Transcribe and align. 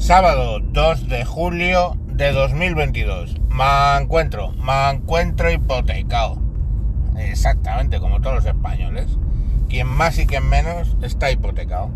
Sábado 0.00 0.60
2 0.60 1.08
de 1.10 1.26
julio 1.26 1.94
de 2.06 2.32
2022. 2.32 3.36
Me 3.50 4.02
encuentro, 4.02 4.52
me 4.52 4.88
encuentro 4.90 5.52
hipotecado. 5.52 6.40
Exactamente 7.18 8.00
como 8.00 8.22
todos 8.22 8.36
los 8.36 8.46
españoles. 8.46 9.18
Quien 9.68 9.86
más 9.86 10.18
y 10.18 10.26
quien 10.26 10.48
menos 10.48 10.96
está 11.02 11.30
hipotecado. 11.30 11.90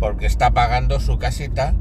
Porque 0.00 0.24
está 0.24 0.52
pagando 0.52 0.98
su 0.98 1.18
casita, 1.18 1.74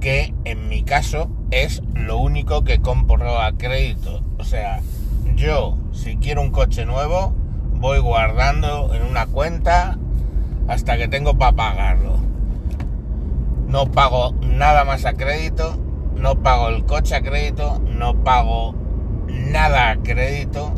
que 0.00 0.34
en 0.44 0.70
mi 0.70 0.84
caso 0.84 1.30
es 1.50 1.82
lo 1.92 2.16
único 2.16 2.64
que 2.64 2.80
compro 2.80 3.38
a 3.38 3.52
crédito. 3.58 4.22
O 4.38 4.44
sea, 4.44 4.80
yo 5.34 5.76
si 5.92 6.16
quiero 6.16 6.40
un 6.40 6.50
coche 6.50 6.86
nuevo, 6.86 7.34
voy 7.74 7.98
guardando 7.98 8.94
en 8.94 9.02
una 9.02 9.26
cuenta 9.26 9.98
hasta 10.66 10.96
que 10.96 11.08
tengo 11.08 11.36
para 11.36 11.52
pagarlo 11.52 12.25
no 13.76 13.92
pago 13.92 14.32
nada 14.40 14.86
más 14.86 15.04
a 15.04 15.12
crédito, 15.12 15.76
no 16.14 16.42
pago 16.42 16.70
el 16.70 16.86
coche 16.86 17.14
a 17.14 17.20
crédito, 17.20 17.78
no 17.80 18.24
pago 18.24 18.74
nada 19.28 19.90
a 19.90 19.96
crédito. 19.98 20.72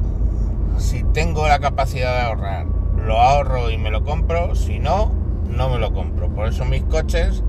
Si 0.79 1.05
tengo 1.15 1.47
la 1.47 1.61
capacidad 1.61 2.17
de 2.17 2.23
ahorrar, 2.23 2.67
lo 2.97 3.21
ahorro 3.21 3.71
y 3.71 3.79
me 3.79 3.93
lo 3.93 4.03
compro, 4.03 4.57
si 4.57 4.81
no, 4.81 5.13
no 5.49 5.69
me 5.69 5.79
lo 5.79 5.93
compro. 5.93 6.29
Por 6.35 6.49
eso 6.49 6.65
mis 6.65 6.83
coches, 6.83 7.45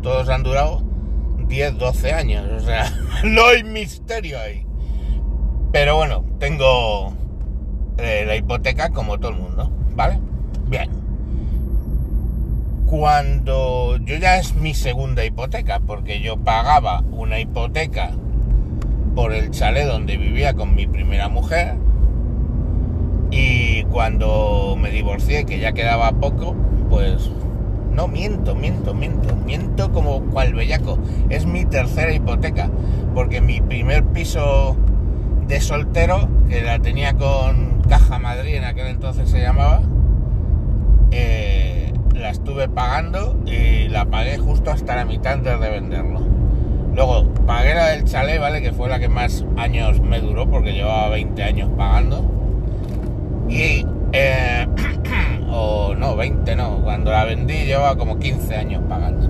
todos 0.00 0.30
han 0.30 0.42
durado 0.42 0.82
10, 1.48 1.76
12 1.76 2.12
años, 2.14 2.50
o 2.50 2.60
sea, 2.60 2.90
no 3.24 3.44
hay 3.48 3.62
misterio 3.62 4.40
ahí. 4.40 4.66
Pero 5.70 5.96
bueno, 5.96 6.24
tengo 6.38 7.12
eh, 7.98 8.24
la 8.26 8.36
hipoteca 8.36 8.88
como 8.88 9.18
todo 9.18 9.32
el 9.32 9.36
mundo, 9.36 9.70
¿vale? 9.94 10.18
Bien 10.66 11.03
cuando 12.96 13.96
yo 14.04 14.18
ya 14.18 14.36
es 14.36 14.54
mi 14.54 14.72
segunda 14.72 15.24
hipoteca, 15.24 15.80
porque 15.80 16.20
yo 16.20 16.36
pagaba 16.36 17.02
una 17.10 17.40
hipoteca 17.40 18.12
por 19.16 19.32
el 19.32 19.50
chalet 19.50 19.88
donde 19.88 20.16
vivía 20.16 20.54
con 20.54 20.76
mi 20.76 20.86
primera 20.86 21.28
mujer 21.28 21.74
y 23.32 23.82
cuando 23.90 24.76
me 24.80 24.92
divorcié, 24.92 25.44
que 25.44 25.58
ya 25.58 25.72
quedaba 25.72 26.12
poco, 26.12 26.54
pues 26.88 27.32
no 27.90 28.06
miento, 28.06 28.54
miento, 28.54 28.94
miento, 28.94 29.34
miento 29.44 29.90
como 29.90 30.20
cual 30.26 30.54
bellaco. 30.54 30.96
Es 31.30 31.46
mi 31.46 31.64
tercera 31.64 32.14
hipoteca, 32.14 32.70
porque 33.12 33.40
mi 33.40 33.60
primer 33.60 34.04
piso 34.04 34.76
de 35.48 35.60
soltero, 35.60 36.28
que 36.48 36.62
la 36.62 36.78
tenía 36.78 37.14
con 37.14 37.82
Caja 37.88 38.20
Madrid 38.20 38.54
en 38.54 38.64
aquel 38.64 38.86
entonces 38.86 39.28
se 39.28 39.40
llamaba, 39.40 39.82
eh, 41.10 41.53
la 42.24 42.30
estuve 42.30 42.70
pagando 42.70 43.38
y 43.44 43.88
la 43.88 44.06
pagué 44.06 44.38
justo 44.38 44.70
hasta 44.70 44.96
la 44.96 45.04
mitad 45.04 45.34
antes 45.34 45.60
de 45.60 45.68
venderlo. 45.68 46.22
Luego 46.94 47.28
pagué 47.46 47.74
la 47.74 47.88
del 47.88 48.04
chalet, 48.04 48.40
¿vale? 48.40 48.62
Que 48.62 48.72
fue 48.72 48.88
la 48.88 48.98
que 48.98 49.10
más 49.10 49.44
años 49.58 50.00
me 50.00 50.22
duró 50.22 50.48
porque 50.48 50.72
llevaba 50.72 51.10
20 51.10 51.42
años 51.42 51.68
pagando. 51.76 52.24
Y... 53.50 53.84
Eh, 54.14 54.66
o 55.50 55.94
no, 55.94 56.16
20 56.16 56.56
no. 56.56 56.78
Cuando 56.82 57.10
la 57.10 57.26
vendí 57.26 57.66
llevaba 57.66 57.98
como 57.98 58.18
15 58.18 58.56
años 58.56 58.82
pagando. 58.88 59.28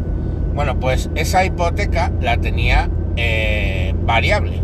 Bueno, 0.55 0.79
pues 0.79 1.11
esa 1.17 1.45
hipoteca 1.45 2.13
la 2.21 2.37
tenía 2.37 2.89
eh, 3.17 3.93
variable. 4.05 4.61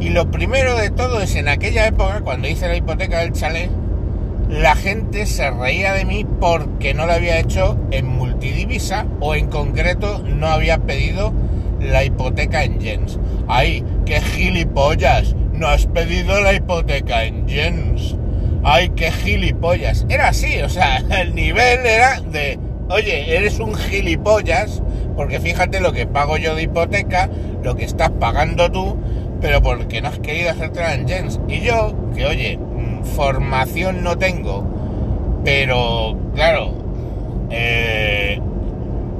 Y 0.00 0.08
lo 0.08 0.30
primero 0.30 0.76
de 0.76 0.88
todo 0.88 1.20
es 1.20 1.36
en 1.36 1.48
aquella 1.48 1.86
época, 1.86 2.22
cuando 2.22 2.48
hice 2.48 2.68
la 2.68 2.76
hipoteca 2.76 3.18
del 3.18 3.32
chalet, 3.32 3.70
gente 4.80 5.26
se 5.26 5.50
reía 5.50 5.92
de 5.92 6.04
mí 6.04 6.26
porque 6.40 6.94
no 6.94 7.06
lo 7.06 7.12
había 7.12 7.38
hecho 7.38 7.78
en 7.90 8.06
multidivisa 8.06 9.06
o 9.20 9.34
en 9.34 9.48
concreto 9.48 10.22
no 10.26 10.46
había 10.46 10.78
pedido 10.78 11.32
la 11.80 12.04
hipoteca 12.04 12.64
en 12.64 12.80
yens. 12.80 13.18
¡Ay, 13.46 13.84
qué 14.06 14.20
gilipollas! 14.20 15.34
No 15.52 15.68
has 15.68 15.86
pedido 15.86 16.40
la 16.40 16.54
hipoteca 16.54 17.24
en 17.24 17.46
yens. 17.46 18.16
¡Ay, 18.64 18.90
qué 18.96 19.10
gilipollas! 19.10 20.06
Era 20.08 20.28
así, 20.28 20.60
o 20.62 20.68
sea, 20.68 20.98
el 21.20 21.34
nivel 21.34 21.84
era 21.84 22.20
de, 22.20 22.58
oye, 22.88 23.36
eres 23.36 23.58
un 23.60 23.74
gilipollas 23.74 24.82
porque 25.16 25.40
fíjate 25.40 25.80
lo 25.80 25.92
que 25.92 26.06
pago 26.06 26.38
yo 26.38 26.54
de 26.54 26.62
hipoteca, 26.62 27.28
lo 27.62 27.76
que 27.76 27.84
estás 27.84 28.10
pagando 28.10 28.72
tú, 28.72 28.96
pero 29.42 29.60
porque 29.60 30.00
no 30.00 30.08
has 30.08 30.18
querido 30.18 30.50
hacértela 30.50 30.94
en 30.94 31.06
yens. 31.06 31.40
Y 31.46 31.60
yo, 31.60 31.94
que 32.14 32.24
oye, 32.24 32.58
formación 33.16 34.02
no 34.02 34.16
tengo, 34.18 34.64
pero 35.44 36.16
claro, 36.34 36.72
eh, 37.50 38.40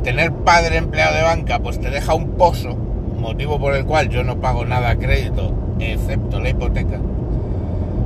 tener 0.02 0.32
padre 0.32 0.76
empleado 0.76 1.16
de 1.16 1.22
banca 1.22 1.58
pues 1.58 1.80
te 1.80 1.90
deja 1.90 2.14
un 2.14 2.32
pozo, 2.32 2.74
motivo 2.74 3.58
por 3.58 3.74
el 3.74 3.84
cual 3.84 4.08
yo 4.08 4.24
no 4.24 4.40
pago 4.40 4.64
nada 4.64 4.90
a 4.90 4.96
crédito, 4.96 5.52
excepto 5.78 6.40
la 6.40 6.50
hipoteca. 6.50 6.98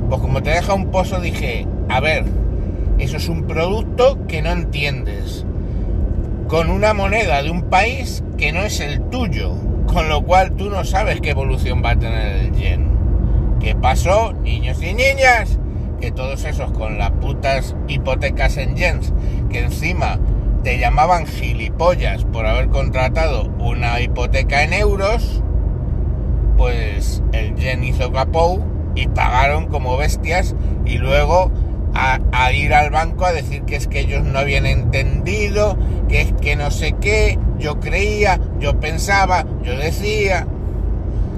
Pues 0.09 0.21
como 0.21 0.43
te 0.43 0.51
deja 0.51 0.73
un 0.73 0.91
pozo 0.91 1.19
dije, 1.19 1.67
a 1.89 1.99
ver, 1.99 2.25
eso 2.99 3.17
es 3.17 3.27
un 3.27 3.45
producto 3.45 4.25
que 4.27 4.41
no 4.41 4.51
entiendes, 4.51 5.45
con 6.47 6.69
una 6.69 6.93
moneda 6.93 7.41
de 7.41 7.49
un 7.49 7.63
país 7.63 8.23
que 8.37 8.51
no 8.51 8.61
es 8.61 8.79
el 8.79 9.01
tuyo, 9.09 9.53
con 9.87 10.09
lo 10.09 10.23
cual 10.23 10.51
tú 10.51 10.69
no 10.69 10.83
sabes 10.83 11.21
qué 11.21 11.31
evolución 11.31 11.81
va 11.83 11.91
a 11.91 11.99
tener 11.99 12.45
el 12.45 12.51
yen. 12.53 12.89
¿Qué 13.59 13.75
pasó, 13.75 14.33
niños 14.33 14.81
y 14.81 14.93
niñas? 14.93 15.57
Que 15.99 16.11
todos 16.11 16.43
esos 16.45 16.71
con 16.71 16.97
las 16.97 17.11
putas 17.11 17.75
hipotecas 17.87 18.57
en 18.57 18.75
yens, 18.75 19.13
que 19.49 19.59
encima 19.59 20.19
te 20.63 20.79
llamaban 20.79 21.27
gilipollas 21.27 22.23
por 22.25 22.45
haber 22.45 22.69
contratado 22.69 23.51
una 23.59 24.01
hipoteca 24.01 24.63
en 24.63 24.73
euros, 24.73 25.43
pues 26.57 27.21
el 27.33 27.55
yen 27.55 27.83
hizo 27.83 28.11
capou 28.11 28.63
y 28.95 29.07
pagaron 29.07 29.67
como 29.67 29.97
bestias 29.97 30.55
y 30.85 30.97
luego 30.97 31.51
a, 31.93 32.51
ir 32.51 32.73
al 32.73 32.89
banco 32.89 33.25
a 33.25 33.31
decir 33.31 33.61
que 33.63 33.75
es 33.75 33.87
que 33.87 34.01
ellos 34.01 34.23
no 34.23 34.39
habían 34.39 34.65
entendido, 34.65 35.77
que 36.09 36.21
es 36.21 36.33
que 36.41 36.55
no 36.55 36.71
sé 36.71 36.93
qué, 36.99 37.39
yo 37.57 37.79
creía, 37.79 38.39
yo 38.59 38.79
pensaba, 38.79 39.45
yo 39.63 39.77
decía, 39.77 40.47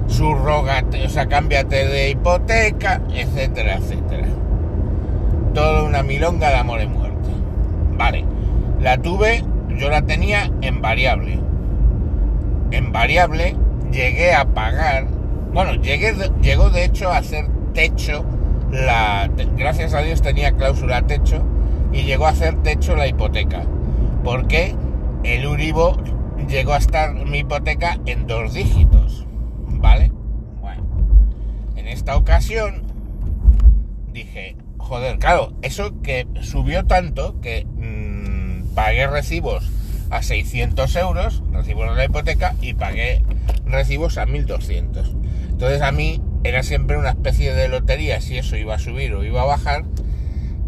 subrogate, 0.08 1.04
o 1.04 1.08
sea, 1.08 1.26
cámbiate 1.26 1.86
de 1.86 2.10
hipoteca, 2.10 3.02
etcétera, 3.14 3.76
etcétera 3.76 4.27
toda 5.52 5.82
una 5.82 6.02
milonga 6.02 6.48
de 6.48 6.56
amor 6.56 6.80
y 6.80 6.86
muerte. 6.86 7.28
Vale, 7.96 8.24
la 8.80 8.98
tuve, 8.98 9.44
yo 9.76 9.90
la 9.90 10.02
tenía 10.02 10.50
en 10.60 10.80
variable. 10.80 11.38
En 12.70 12.92
variable 12.92 13.56
llegué 13.90 14.34
a 14.34 14.44
pagar, 14.44 15.06
bueno, 15.52 15.74
llegué, 15.74 16.14
llegó 16.42 16.70
de 16.70 16.84
hecho 16.84 17.10
a 17.10 17.18
hacer 17.18 17.46
techo, 17.74 18.24
la, 18.70 19.30
gracias 19.56 19.94
a 19.94 20.02
Dios 20.02 20.20
tenía 20.20 20.52
cláusula 20.52 21.02
techo 21.02 21.42
y 21.92 22.02
llegó 22.02 22.26
a 22.26 22.30
hacer 22.30 22.62
techo 22.62 22.96
la 22.96 23.06
hipoteca. 23.06 23.62
Porque 24.22 24.74
el 25.24 25.46
Uribo 25.46 25.96
llegó 26.48 26.72
a 26.72 26.78
estar 26.78 27.14
mi 27.14 27.38
hipoteca 27.38 27.98
en 28.06 28.26
dos 28.26 28.54
dígitos. 28.54 29.26
¿Vale? 29.68 30.12
Bueno, 30.60 30.84
en 31.76 31.88
esta 31.88 32.16
ocasión 32.16 32.82
dije, 34.12 34.56
joder, 34.88 35.18
claro, 35.18 35.52
eso 35.60 36.00
que 36.02 36.26
subió 36.40 36.86
tanto 36.86 37.38
que 37.42 37.66
mmm, 37.66 38.74
pagué 38.74 39.06
recibos 39.06 39.70
a 40.10 40.22
600 40.22 40.96
euros, 40.96 41.42
recibos 41.52 41.90
de 41.90 41.96
la 41.96 42.04
hipoteca, 42.06 42.54
y 42.62 42.72
pagué 42.72 43.22
recibos 43.66 44.16
a 44.16 44.24
1200. 44.24 45.14
Entonces 45.50 45.82
a 45.82 45.92
mí 45.92 46.22
era 46.42 46.62
siempre 46.62 46.96
una 46.96 47.10
especie 47.10 47.52
de 47.52 47.68
lotería 47.68 48.20
si 48.22 48.38
eso 48.38 48.56
iba 48.56 48.76
a 48.76 48.78
subir 48.78 49.12
o 49.12 49.24
iba 49.24 49.42
a 49.42 49.44
bajar. 49.46 49.84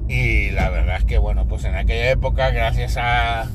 Y 0.08 0.50
la 0.50 0.68
verdad 0.68 0.96
es 0.98 1.04
que, 1.04 1.16
bueno, 1.16 1.46
pues 1.48 1.64
en 1.64 1.74
aquella 1.74 2.10
época, 2.10 2.50
gracias 2.50 2.98
a, 2.98 3.48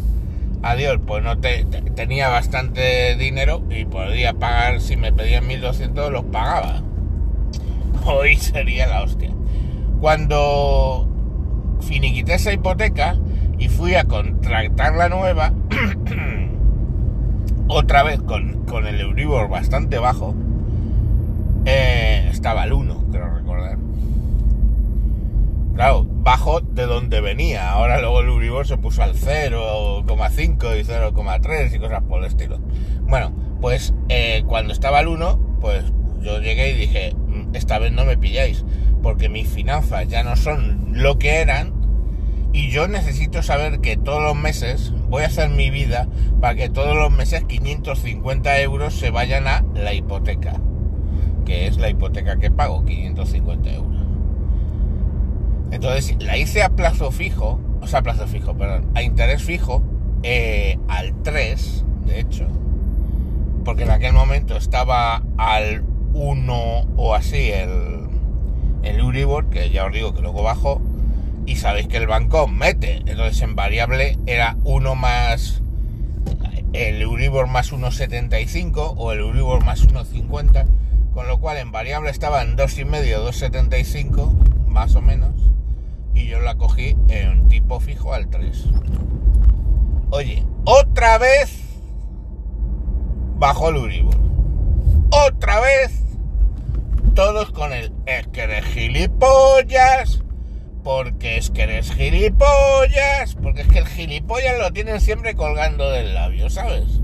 a 0.63 0.75
Dios, 0.75 0.99
pues 1.05 1.23
no 1.23 1.37
te, 1.37 1.65
tenía 1.95 2.29
bastante 2.29 3.15
dinero 3.17 3.61
y 3.69 3.85
podía 3.85 4.33
pagar, 4.33 4.81
si 4.81 4.95
me 4.95 5.13
pedían 5.13 5.45
1200, 5.45 6.11
los 6.11 6.25
pagaba. 6.25 6.81
Hoy 8.05 8.37
sería 8.37 8.87
la 8.87 9.03
hostia 9.03 9.34
cuando 9.99 11.07
finiquité 11.81 12.35
esa 12.35 12.53
hipoteca 12.53 13.17
y 13.57 13.69
fui 13.69 13.95
a 13.95 14.05
contratar 14.05 14.95
la 14.95 15.09
nueva, 15.09 15.53
otra 17.67 18.03
vez 18.03 18.21
con, 18.21 18.65
el 18.85 18.99
Euribor 18.99 19.49
bastante 19.49 19.97
bajo, 19.97 20.35
eh, 21.65 22.27
estaba 22.31 22.65
el 22.65 22.73
1, 22.73 23.05
creo 23.11 23.33
recordar. 23.33 23.77
Claro, 25.75 26.05
bajo 26.05 26.61
de 26.61 26.85
donde 26.85 27.21
venía. 27.21 27.71
Ahora 27.71 27.99
luego 27.99 28.21
el 28.21 28.27
Euribor 28.27 28.67
se 28.67 28.77
puso 28.77 29.03
al 29.03 29.13
0,5 29.13 30.79
y 30.79 30.83
0,3 30.83 31.75
y 31.75 31.79
cosas 31.79 32.03
por 32.03 32.19
el 32.19 32.25
estilo. 32.25 32.59
Bueno, 33.01 33.33
pues 33.61 33.93
eh, 34.09 34.43
cuando 34.47 34.73
estaba 34.73 34.99
el 35.01 35.07
1, 35.07 35.57
pues 35.61 35.83
yo 36.21 36.39
llegué 36.39 36.71
y 36.71 36.77
dije, 36.77 37.13
mm, 37.13 37.55
esta 37.55 37.79
vez 37.79 37.91
no 37.91 38.05
me 38.05 38.17
pilláis 38.17 38.63
porque 39.05 39.29
mis 39.29 39.47
finanzas 39.47 40.07
ya 40.07 40.23
no 40.23 40.35
son 40.35 40.87
lo 40.93 41.19
que 41.19 41.35
eran 41.35 41.73
y 42.53 42.71
yo 42.71 42.87
necesito 42.87 43.43
saber 43.43 43.79
que 43.79 43.97
todos 43.97 44.23
los 44.23 44.35
meses 44.35 44.91
voy 45.09 45.21
a 45.21 45.27
hacer 45.27 45.51
mi 45.51 45.69
vida 45.69 46.07
para 46.41 46.55
que 46.55 46.69
todos 46.71 46.95
los 46.95 47.11
meses 47.11 47.43
550 47.43 48.59
euros 48.61 48.95
se 48.95 49.11
vayan 49.11 49.45
a 49.45 49.63
la 49.75 49.93
hipoteca, 49.93 50.59
que 51.45 51.67
es 51.67 51.77
la 51.77 51.91
hipoteca 51.91 52.39
que 52.39 52.49
pago, 52.49 52.83
550 52.83 53.73
euros. 53.73 54.01
Entonces 55.69 56.15
la 56.19 56.39
hice 56.39 56.63
a 56.63 56.69
plazo 56.69 57.11
fijo, 57.11 57.59
o 57.81 57.85
sea, 57.85 57.99
a 57.99 58.01
plazo 58.01 58.25
fijo, 58.25 58.57
perdón, 58.57 58.89
a 58.95 59.03
interés 59.03 59.43
fijo, 59.43 59.83
eh, 60.23 60.79
al 60.87 61.13
3, 61.21 61.85
de 62.07 62.21
hecho, 62.21 62.47
porque 63.63 63.83
en 63.83 63.91
aquel 63.91 64.13
momento 64.13 64.57
estaba 64.57 65.21
al 65.37 65.83
1 66.15 66.85
o 66.97 67.13
así 67.13 67.51
el, 67.51 67.94
que 69.49 69.69
ya 69.69 69.85
os 69.85 69.93
digo 69.93 70.13
que 70.13 70.21
luego 70.21 70.43
bajó, 70.43 70.81
y 71.45 71.55
sabéis 71.55 71.87
que 71.87 71.97
el 71.97 72.07
banco 72.07 72.47
mete, 72.47 72.97
entonces 73.05 73.41
en 73.41 73.55
variable 73.55 74.17
era 74.25 74.57
1 74.63 74.95
más 74.95 75.61
el 76.73 77.01
Euribor 77.01 77.47
más 77.47 77.71
1,75 77.71 78.95
o 78.97 79.13
el 79.13 79.19
Euribor 79.19 79.63
más 79.63 79.87
1,50, 79.87 80.65
con 81.13 81.27
lo 81.27 81.39
cual 81.39 81.57
en 81.57 81.71
variable 81.71 82.09
estaba 82.09 82.41
en 82.41 82.57
2,5, 82.57 83.25
2,75 83.25 84.67
más 84.67 84.95
o 84.95 85.01
menos, 85.01 85.31
y 86.13 86.27
yo 86.27 86.39
la 86.41 86.55
cogí 86.55 86.97
en 87.07 87.47
tipo 87.47 87.79
fijo 87.79 88.13
al 88.13 88.27
3. 88.27 88.65
Oye, 90.09 90.43
otra 90.65 91.17
vez 91.17 91.61
bajó 93.37 93.69
el 93.69 93.77
Euribor. 93.77 94.15
Otra 95.11 95.61
vez 95.61 96.04
todos 97.15 97.49
con 97.51 97.71
el 97.71 97.93
es 98.05 98.27
que 98.27 98.41
eres 98.41 98.65
gilipollas, 98.65 100.21
porque 100.83 101.37
es 101.37 101.49
que 101.49 101.63
eres 101.63 101.91
gilipollas, 101.93 103.35
porque 103.41 103.61
es 103.61 103.67
que 103.69 103.79
el 103.79 103.87
gilipollas 103.87 104.59
lo 104.59 104.71
tienen 104.73 104.99
siempre 104.99 105.33
colgando 105.33 105.89
del 105.89 106.13
labio, 106.13 106.49
¿sabes? 106.49 106.99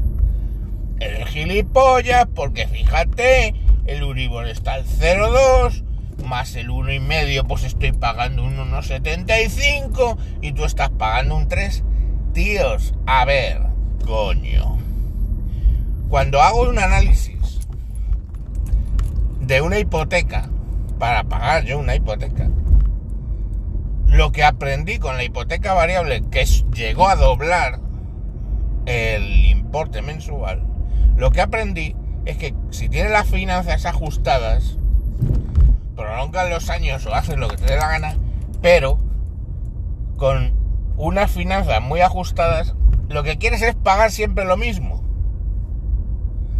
Eres 0.99 1.29
gilipollas 1.29 2.27
porque 2.35 2.67
fíjate, 2.67 3.55
el 3.87 4.03
Uribor 4.03 4.47
está 4.47 4.73
al 4.73 4.85
0,2 4.85 5.83
más 6.25 6.55
el 6.55 6.69
1,5, 6.69 7.47
pues 7.47 7.63
estoy 7.63 7.93
pagando 7.93 8.43
un 8.43 8.57
1,75 8.57 10.17
y 10.41 10.51
tú 10.51 10.65
estás 10.65 10.89
pagando 10.89 11.35
un 11.35 11.47
3. 11.47 11.83
Tíos, 12.33 12.93
a 13.05 13.25
ver, 13.25 13.61
coño. 14.05 14.77
Cuando 16.09 16.41
hago 16.41 16.69
un 16.69 16.79
análisis 16.79 17.40
de 19.41 19.61
una 19.61 19.79
hipoteca, 19.79 20.49
para 20.99 21.23
pagar 21.23 21.65
yo 21.65 21.79
una 21.79 21.95
hipoteca, 21.95 22.49
lo 24.07 24.31
que 24.31 24.43
aprendí 24.43 24.99
con 24.99 25.17
la 25.17 25.23
hipoteca 25.23 25.73
variable, 25.73 26.23
que 26.29 26.45
llegó 26.45 27.09
a 27.09 27.15
doblar 27.15 27.79
el 28.85 29.45
importe 29.47 30.01
mensual, 30.01 30.63
lo 31.15 31.31
que 31.31 31.41
aprendí 31.41 31.95
es 32.25 32.37
que 32.37 32.53
si 32.69 32.87
tienes 32.87 33.11
las 33.11 33.27
finanzas 33.27 33.85
ajustadas, 33.85 34.77
prolongan 35.95 36.49
los 36.49 36.69
años 36.69 37.05
o 37.05 37.13
haces 37.13 37.37
lo 37.37 37.47
que 37.47 37.57
te 37.57 37.65
dé 37.65 37.77
la 37.77 37.87
gana, 37.87 38.15
pero 38.61 38.99
con 40.17 40.53
unas 40.97 41.31
finanzas 41.31 41.81
muy 41.81 42.01
ajustadas, 42.01 42.75
lo 43.09 43.23
que 43.23 43.37
quieres 43.37 43.61
es 43.63 43.75
pagar 43.75 44.11
siempre 44.11 44.45
lo 44.45 44.55
mismo. 44.55 45.00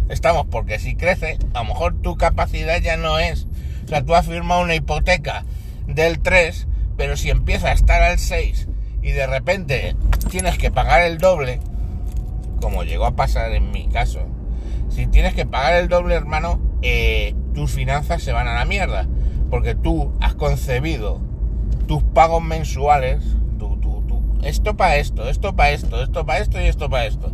Estamos 0.08 0.46
porque 0.50 0.78
si 0.78 0.94
crece, 0.94 1.38
a 1.54 1.60
lo 1.60 1.68
mejor 1.68 2.00
tu 2.00 2.16
capacidad 2.16 2.80
ya 2.80 2.96
no 2.96 3.18
es. 3.18 3.46
O 3.84 3.88
sea, 3.88 4.04
tú 4.04 4.14
has 4.14 4.26
firmado 4.26 4.62
una 4.62 4.74
hipoteca 4.74 5.44
del 5.86 6.20
3, 6.20 6.66
pero 6.96 7.16
si 7.16 7.30
empieza 7.30 7.68
a 7.68 7.72
estar 7.72 8.02
al 8.02 8.18
6 8.18 8.68
y 9.02 9.12
de 9.12 9.26
repente 9.26 9.96
tienes 10.30 10.58
que 10.58 10.70
pagar 10.70 11.02
el 11.02 11.18
doble, 11.18 11.60
como 12.60 12.84
llegó 12.84 13.06
a 13.06 13.16
pasar 13.16 13.52
en 13.52 13.72
mi 13.72 13.88
caso, 13.88 14.26
si 14.88 15.06
tienes 15.06 15.34
que 15.34 15.46
pagar 15.46 15.74
el 15.74 15.88
doble, 15.88 16.14
hermano, 16.14 16.60
eh, 16.82 17.34
tus 17.54 17.72
finanzas 17.72 18.22
se 18.22 18.32
van 18.32 18.48
a 18.48 18.54
la 18.54 18.64
mierda. 18.64 19.06
Porque 19.50 19.74
tú 19.74 20.12
has 20.20 20.34
concebido 20.34 21.20
tus 21.86 22.02
pagos 22.02 22.42
mensuales, 22.42 23.22
esto 24.42 24.76
para 24.76 24.96
esto, 24.96 25.28
esto 25.28 25.54
para 25.54 25.70
esto, 25.70 26.02
esto 26.02 26.26
para 26.26 26.40
esto 26.40 26.60
y 26.60 26.64
esto 26.64 26.90
para 26.90 27.06
esto, 27.06 27.32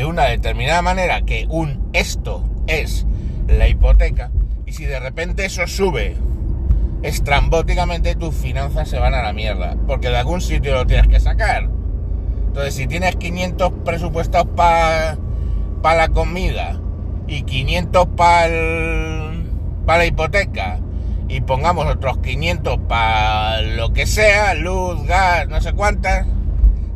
de 0.00 0.06
una 0.06 0.24
determinada 0.24 0.80
manera 0.80 1.20
que 1.26 1.46
un 1.50 1.90
esto 1.92 2.42
es 2.66 3.06
la 3.48 3.68
hipoteca, 3.68 4.30
y 4.64 4.72
si 4.72 4.86
de 4.86 4.98
repente 4.98 5.44
eso 5.44 5.66
sube 5.66 6.16
estrambóticamente, 7.02 8.14
tus 8.14 8.34
finanzas 8.34 8.88
se 8.88 8.98
van 8.98 9.12
a 9.12 9.20
la 9.20 9.34
mierda, 9.34 9.76
porque 9.86 10.08
de 10.08 10.16
algún 10.16 10.40
sitio 10.40 10.72
lo 10.72 10.86
tienes 10.86 11.06
que 11.06 11.20
sacar. 11.20 11.68
Entonces, 12.46 12.72
si 12.72 12.86
tienes 12.86 13.16
500 13.16 13.72
presupuestados 13.84 14.48
para 14.54 15.18
la 15.82 16.08
comida 16.08 16.80
y 17.28 17.42
500 17.42 18.06
para 18.16 18.48
la 19.86 20.06
hipoteca 20.06 20.78
y 21.28 21.42
pongamos 21.42 21.84
otros 21.84 22.16
500 22.20 22.78
para 22.88 23.60
lo 23.60 23.92
que 23.92 24.06
sea, 24.06 24.54
luz, 24.54 25.06
gas, 25.06 25.46
no 25.48 25.60
sé 25.60 25.74
cuántas, 25.74 26.26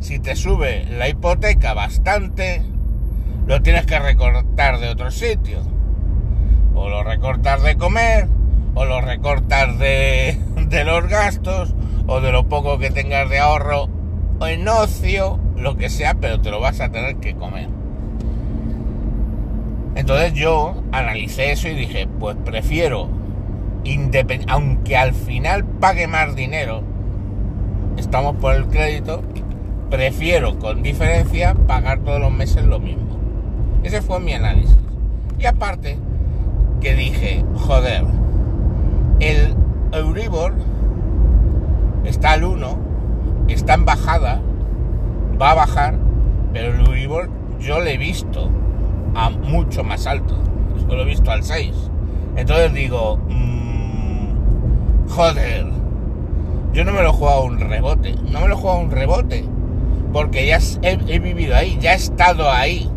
si 0.01 0.21
te 0.21 0.37
sube 0.37 0.87
la 0.87 1.07
hipoteca 1.11 1.75
bastante, 1.75 2.63
lo 3.47 3.63
tienes 3.63 3.87
que 3.87 3.99
recortar 3.99 4.79
de 4.81 4.89
otro 4.89 5.11
sitio. 5.11 5.61
O 6.75 6.89
lo 6.89 7.03
recortas 7.03 7.63
de 7.63 7.77
comer, 7.77 8.29
o 8.75 8.85
lo 8.85 9.01
recortas 9.01 9.79
de, 9.79 10.39
de 10.69 10.85
los 10.85 11.09
gastos, 11.09 11.75
o 12.07 12.21
de 12.21 12.33
lo 12.33 12.49
poco 12.49 12.79
que 12.79 12.91
tengas 12.91 13.29
de 13.31 13.39
ahorro, 13.39 13.89
o 14.41 14.47
en 14.47 14.67
ocio, 14.69 15.39
lo 15.57 15.77
que 15.77 15.89
sea, 15.89 16.15
pero 16.15 16.41
te 16.41 16.51
lo 16.51 16.61
vas 16.61 16.81
a 16.81 16.91
tener 16.91 17.17
que 17.17 17.35
comer. 17.35 17.69
Entonces 19.95 20.33
yo 20.33 20.83
analicé 20.91 21.53
eso 21.53 21.69
y 21.69 21.75
dije, 21.75 22.09
pues 22.19 22.37
prefiero 22.45 23.09
aunque 24.49 24.97
al 24.97 25.13
final 25.13 25.65
pague 25.65 26.07
más 26.07 26.35
dinero, 26.35 26.83
estamos 27.97 28.37
por 28.37 28.55
el 28.55 28.67
crédito, 28.67 29.23
prefiero 29.91 30.59
con 30.59 30.83
diferencia 30.83 31.55
pagar 31.67 32.01
todos 32.01 32.21
los 32.21 32.33
meses 32.33 32.65
lo 32.65 32.79
mismo. 32.79 33.24
Ese 33.85 34.03
fue 34.03 34.19
mi 34.19 34.33
análisis. 34.33 34.77
Y 35.39 35.47
aparte, 35.47 35.99
que 36.81 36.95
dije, 36.97 37.45
joder, 37.55 38.05
el 39.21 39.55
Euribor 39.93 40.55
está 42.05 42.33
al 42.33 42.43
1, 42.43 42.79
está 43.47 43.75
en 43.75 43.85
bajada, 43.85 44.41
va 45.41 45.53
a 45.53 45.55
bajar, 45.55 45.95
pero 46.53 46.75
el 46.75 46.81
Euribor 46.87 47.31
yo 47.61 47.79
lo 47.79 47.87
he 47.87 47.99
visto 47.99 48.51
a 49.15 49.31
mucho 49.31 49.85
más 49.85 50.09
alto, 50.09 50.37
yo 50.89 50.97
lo 50.97 51.03
he 51.03 51.07
visto 51.07 51.31
al 51.31 51.45
6. 51.45 51.73
Entonces 52.37 52.73
digo, 52.73 53.21
Joder. 55.09 55.67
Yo 56.73 56.85
no 56.85 56.93
me 56.93 57.03
lo 57.03 57.11
he 57.11 57.13
jugado 57.13 57.43
a 57.43 57.45
un 57.45 57.61
rebote. 57.61 58.17
No 58.31 58.41
me 58.41 58.49
lo 58.49 58.55
he 58.55 58.57
jugado 58.57 58.79
a 58.79 58.83
un 58.83 58.91
rebote. 58.91 59.45
Porque 60.13 60.47
ya 60.47 60.59
he, 60.83 61.19
vivido 61.19 61.55
ahí, 61.55 61.79
ya 61.81 61.93
he 61.93 61.97
estado 61.97 62.51
ahí. 62.51 62.91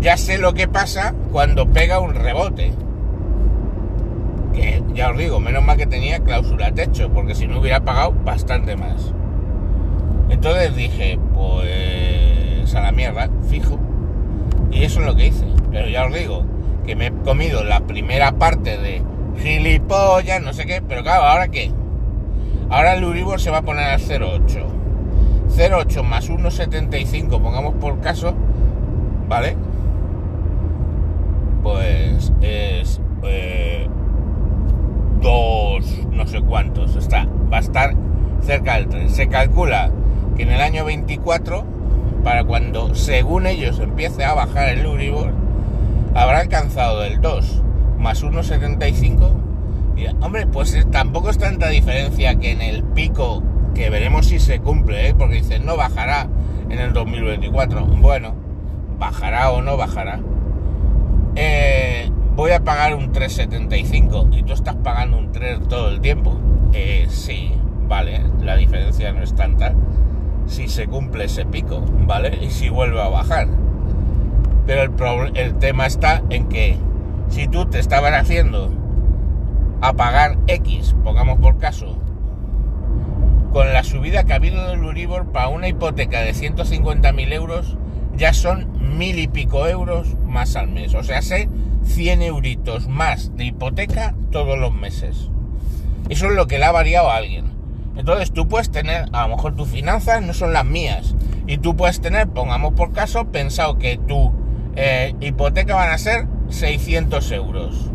Ya 0.00 0.16
sé 0.16 0.38
lo 0.38 0.54
que 0.54 0.66
pasa 0.66 1.14
cuando 1.30 1.70
pega 1.70 1.98
un 1.98 2.14
rebote. 2.14 2.72
Que 4.54 4.82
ya 4.94 5.10
os 5.10 5.18
digo, 5.18 5.40
menos 5.40 5.62
mal 5.62 5.76
que 5.76 5.86
tenía 5.86 6.20
cláusula 6.20 6.72
techo, 6.72 7.10
porque 7.12 7.34
si 7.34 7.46
no 7.46 7.60
hubiera 7.60 7.80
pagado 7.80 8.12
bastante 8.24 8.76
más. 8.76 9.12
Entonces 10.30 10.74
dije, 10.74 11.18
pues 11.34 12.74
a 12.74 12.80
la 12.80 12.92
mierda, 12.92 13.28
fijo. 13.48 13.78
Y 14.70 14.84
eso 14.84 15.00
es 15.00 15.06
lo 15.06 15.16
que 15.16 15.26
hice. 15.26 15.44
Pero 15.70 15.88
ya 15.88 16.06
os 16.06 16.14
digo, 16.14 16.44
que 16.86 16.96
me 16.96 17.08
he 17.08 17.12
comido 17.12 17.62
la 17.62 17.80
primera 17.80 18.32
parte 18.32 18.78
de 18.78 19.02
gilipollas, 19.38 20.40
no 20.42 20.52
sé 20.52 20.66
qué, 20.66 20.82
pero 20.86 21.02
claro, 21.02 21.24
¿ahora 21.24 21.48
qué? 21.48 21.70
Ahora 22.70 22.94
el 22.94 23.04
Uribor 23.04 23.40
se 23.40 23.50
va 23.50 23.58
a 23.58 23.62
poner 23.62 23.84
a 23.84 23.98
0,8. 23.98 24.64
0,8 25.56 26.02
más 26.04 26.30
1,75, 26.30 27.40
pongamos 27.40 27.74
por 27.74 28.00
caso, 28.00 28.34
¿vale? 29.28 29.56
Pues 31.62 32.32
es 32.40 33.00
eh, 33.22 33.88
dos, 35.20 35.84
no 36.10 36.26
sé 36.26 36.40
cuántos, 36.40 36.96
está, 36.96 37.26
va 37.52 37.58
a 37.58 37.60
estar 37.60 37.94
cerca 38.42 38.76
del 38.76 38.88
3. 38.88 39.12
Se 39.12 39.28
calcula 39.28 39.90
que 40.36 40.42
en 40.42 40.50
el 40.50 40.60
año 40.60 40.84
24, 40.84 41.64
para 42.24 42.44
cuando 42.44 42.94
según 42.94 43.46
ellos 43.46 43.78
empiece 43.78 44.24
a 44.24 44.34
bajar 44.34 44.70
el 44.70 44.86
Uribor, 44.86 45.32
habrá 46.14 46.40
alcanzado 46.40 47.04
el 47.04 47.20
2 47.20 47.62
más 47.98 48.24
1,75. 48.24 49.34
Hombre, 50.22 50.46
pues 50.46 50.74
eh, 50.74 50.86
tampoco 50.90 51.28
es 51.28 51.38
tanta 51.38 51.68
diferencia 51.68 52.36
que 52.36 52.52
en 52.52 52.62
el 52.62 52.82
pico, 52.82 53.42
que 53.74 53.90
veremos 53.90 54.26
si 54.26 54.38
se 54.38 54.60
cumple, 54.60 55.08
¿eh? 55.08 55.14
porque 55.14 55.36
dicen 55.36 55.66
no 55.66 55.76
bajará 55.76 56.26
en 56.70 56.78
el 56.78 56.94
2024. 56.94 57.84
Bueno, 57.84 58.34
bajará 58.98 59.50
o 59.50 59.60
no 59.60 59.76
bajará. 59.76 60.20
Eh, 61.36 62.10
voy 62.34 62.52
a 62.52 62.60
pagar 62.64 62.94
un 62.94 63.12
3,75 63.12 64.36
y 64.36 64.42
tú 64.42 64.52
estás 64.52 64.76
pagando 64.76 65.18
un 65.18 65.32
3 65.32 65.68
todo 65.68 65.88
el 65.88 66.00
tiempo. 66.00 66.38
sí, 67.08 67.52
vale, 67.88 68.22
la 68.42 68.56
diferencia 68.56 69.12
no 69.12 69.22
es 69.22 69.34
tanta. 69.34 69.74
si 70.46 70.68
se 70.68 70.86
cumple 70.86 71.24
ese 71.24 71.44
pico, 71.44 71.80
¿vale? 72.06 72.38
Y 72.42 72.50
si 72.50 72.68
vuelve 72.68 73.00
a 73.00 73.08
bajar. 73.08 73.48
Pero 74.66 74.82
el, 74.82 75.36
el 75.36 75.54
tema 75.54 75.86
está 75.86 76.22
en 76.30 76.48
que 76.48 76.76
si 77.28 77.46
tú 77.46 77.66
te 77.66 77.78
estabas 77.78 78.12
haciendo 78.12 78.70
a 79.80 79.92
pagar 79.94 80.36
X, 80.46 80.94
pongamos 81.04 81.38
por 81.38 81.58
caso, 81.58 81.96
con 83.52 83.72
la 83.72 83.82
subida 83.82 84.24
que 84.24 84.32
ha 84.32 84.36
habido 84.36 84.68
del 84.68 84.84
Uribor 84.84 85.26
para 85.32 85.48
una 85.48 85.68
hipoteca 85.68 86.20
de 86.20 86.32
150.000 86.32 87.32
euros, 87.32 87.76
ya 88.16 88.32
son 88.32 88.98
mil 88.98 89.18
y 89.18 89.28
pico 89.28 89.66
euros 89.66 90.16
más 90.26 90.56
al 90.56 90.68
mes. 90.68 90.94
O 90.94 91.02
sea, 91.02 91.22
sé 91.22 91.48
100 91.84 92.22
euritos 92.22 92.88
más 92.88 93.36
de 93.36 93.46
hipoteca 93.46 94.14
todos 94.30 94.58
los 94.58 94.72
meses. 94.72 95.30
Eso 96.08 96.26
es 96.26 96.32
lo 96.32 96.46
que 96.46 96.58
le 96.58 96.64
ha 96.64 96.72
variado 96.72 97.10
a 97.10 97.16
alguien. 97.16 97.46
Entonces 97.96 98.32
tú 98.32 98.48
puedes 98.48 98.70
tener, 98.70 99.06
a 99.12 99.26
lo 99.26 99.36
mejor 99.36 99.56
tus 99.56 99.68
finanzas 99.68 100.22
no 100.22 100.32
son 100.32 100.52
las 100.52 100.64
mías. 100.64 101.14
Y 101.46 101.58
tú 101.58 101.76
puedes 101.76 102.00
tener, 102.00 102.28
pongamos 102.28 102.74
por 102.74 102.92
caso, 102.92 103.26
pensado 103.26 103.78
que 103.78 103.98
tu 103.98 104.32
eh, 104.76 105.14
hipoteca 105.20 105.74
van 105.74 105.90
a 105.90 105.98
ser 105.98 106.26
600 106.48 107.30
euros. 107.32 107.90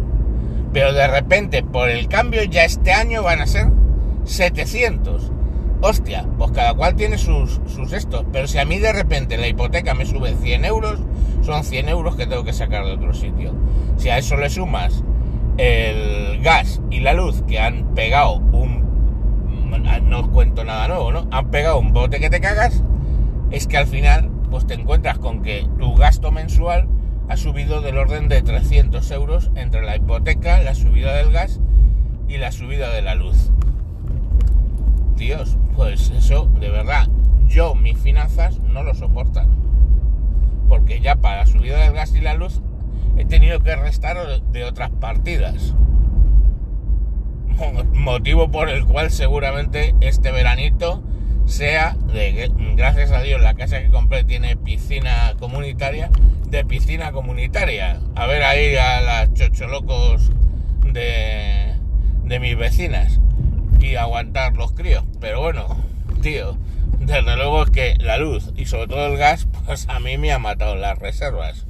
Pero 0.73 0.93
de 0.93 1.07
repente, 1.07 1.63
por 1.63 1.89
el 1.89 2.07
cambio, 2.07 2.43
ya 2.43 2.65
este 2.65 2.91
año 2.91 3.23
van 3.23 3.41
a 3.41 3.47
ser 3.47 3.67
700 4.25 5.31
hostia, 5.81 6.25
pues 6.37 6.51
cada 6.51 6.73
cual 6.73 6.95
tiene 6.95 7.17
sus, 7.17 7.61
sus 7.67 8.07
pero 8.31 8.47
si 8.47 8.57
a 8.57 8.65
mí 8.65 8.79
de 8.79 8.93
repente 8.93 9.37
la 9.37 9.47
hipoteca 9.47 9.93
me 9.93 10.05
sube 10.05 10.35
100 10.35 10.65
euros, 10.65 10.99
son 11.41 11.63
100 11.63 11.89
euros 11.89 12.15
que 12.15 12.27
tengo 12.27 12.43
que 12.43 12.53
sacar 12.53 12.85
de 12.85 12.93
otro 12.93 13.13
sitio. 13.13 13.53
Si 13.97 14.09
a 14.09 14.17
eso 14.17 14.35
le 14.37 14.49
sumas 14.49 15.03
el 15.57 16.41
gas 16.41 16.81
y 16.89 16.99
la 16.99 17.13
luz 17.13 17.43
que 17.47 17.59
han 17.59 17.93
pegado 17.95 18.35
un... 18.35 18.83
no 20.03 20.19
os 20.19 20.27
cuento 20.29 20.63
nada 20.63 20.87
nuevo, 20.87 21.11
¿no? 21.11 21.27
Han 21.31 21.51
pegado 21.51 21.79
un 21.79 21.93
bote 21.93 22.19
que 22.19 22.29
te 22.29 22.41
cagas, 22.41 22.83
es 23.51 23.67
que 23.67 23.77
al 23.77 23.87
final 23.87 24.29
pues 24.49 24.67
te 24.67 24.73
encuentras 24.73 25.17
con 25.17 25.41
que 25.41 25.67
tu 25.79 25.95
gasto 25.95 26.31
mensual 26.31 26.87
ha 27.27 27.37
subido 27.37 27.81
del 27.81 27.97
orden 27.97 28.27
de 28.29 28.41
300 28.41 29.09
euros 29.11 29.51
entre 29.55 29.81
la 29.81 29.95
hipoteca, 29.95 30.59
la 30.59 30.75
subida 30.75 31.15
del 31.15 31.31
gas 31.31 31.59
y 32.27 32.37
la 32.37 32.51
subida 32.51 32.91
de 32.91 33.01
la 33.01 33.15
luz. 33.15 33.51
Dios, 35.15 35.57
pues 35.75 36.09
eso, 36.09 36.49
de 36.59 36.69
verdad, 36.69 37.07
yo, 37.47 37.75
mis 37.75 37.97
finanzas 37.97 38.59
no 38.59 38.83
lo 38.83 38.93
soportan. 38.93 39.47
Porque 40.67 40.99
ya 40.99 41.15
para 41.15 41.37
la 41.37 41.45
subida 41.45 41.77
del 41.79 41.93
gas 41.93 42.13
y 42.15 42.21
la 42.21 42.33
luz 42.33 42.61
he 43.17 43.25
tenido 43.25 43.61
que 43.61 43.75
restar 43.75 44.17
de 44.51 44.63
otras 44.63 44.89
partidas. 44.89 45.73
Motivo 47.93 48.51
por 48.51 48.69
el 48.69 48.85
cual 48.85 49.11
seguramente 49.11 49.95
este 50.01 50.31
veranito 50.31 51.01
sea 51.45 51.95
de 52.11 52.51
gracias 52.75 53.11
a 53.11 53.21
Dios 53.21 53.39
la 53.39 53.53
casa 53.53 53.79
que 53.79 53.89
compré 53.89 54.23
tiene 54.23 54.57
piscina 54.57 55.35
comunitaria 55.39 56.09
de 56.47 56.65
piscina 56.65 57.11
comunitaria 57.11 57.99
a 58.15 58.25
ver 58.25 58.43
ahí 58.43 58.75
a 58.75 59.01
las 59.01 59.33
chocholocos 59.33 60.31
de, 60.91 61.75
de 62.23 62.39
mis 62.39 62.57
vecinas 62.57 63.19
y 63.85 63.95
aguantar 63.95 64.53
los 64.55 64.71
críos. 64.71 65.03
Pero 65.19 65.41
bueno, 65.41 65.77
tío, 66.21 66.57
desde 66.99 67.35
luego 67.35 67.65
que 67.65 67.95
la 67.99 68.17
luz 68.17 68.51
y 68.55 68.65
sobre 68.65 68.87
todo 68.87 69.07
el 69.07 69.17
gas, 69.17 69.47
pues 69.65 69.87
a 69.89 69.99
mí 69.99 70.17
me 70.17 70.31
ha 70.31 70.39
matado 70.39 70.75
las 70.75 70.97
reservas. 70.99 71.65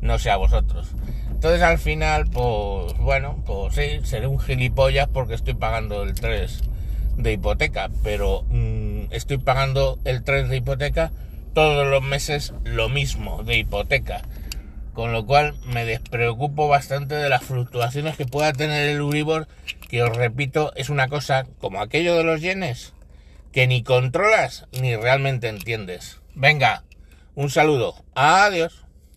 No 0.00 0.18
sé 0.18 0.30
a 0.30 0.36
vosotros. 0.36 0.88
Entonces 1.30 1.62
al 1.62 1.78
final, 1.78 2.26
pues 2.26 2.96
bueno, 2.98 3.42
pues 3.46 3.74
sí, 3.74 4.00
seré 4.04 4.26
un 4.26 4.38
gilipollas 4.38 5.08
porque 5.08 5.34
estoy 5.34 5.54
pagando 5.54 6.02
el 6.02 6.14
3 6.14 6.60
de 7.16 7.32
hipoteca, 7.32 7.90
pero 8.02 8.44
mm, 8.48 9.06
estoy 9.10 9.38
pagando 9.38 9.98
el 10.04 10.22
3 10.22 10.48
de 10.48 10.56
hipoteca 10.58 11.10
todos 11.52 11.86
los 11.86 12.02
meses 12.02 12.54
lo 12.64 12.88
mismo 12.88 13.42
de 13.42 13.58
hipoteca. 13.58 14.22
Con 14.92 15.12
lo 15.12 15.24
cual 15.24 15.54
me 15.64 15.84
despreocupo 15.84 16.68
bastante 16.68 17.14
de 17.14 17.28
las 17.28 17.42
fluctuaciones 17.42 18.16
que 18.16 18.26
pueda 18.26 18.52
tener 18.52 18.88
el 18.88 19.00
Uribor, 19.00 19.48
que 19.88 20.02
os 20.02 20.14
repito, 20.14 20.72
es 20.76 20.90
una 20.90 21.08
cosa 21.08 21.46
como 21.58 21.80
aquello 21.80 22.16
de 22.16 22.24
los 22.24 22.40
yenes, 22.40 22.92
que 23.52 23.66
ni 23.66 23.82
controlas 23.82 24.66
ni 24.72 24.94
realmente 24.96 25.48
entiendes. 25.48 26.20
Venga, 26.34 26.84
un 27.34 27.50
saludo. 27.50 27.94
Adiós. 28.14 28.81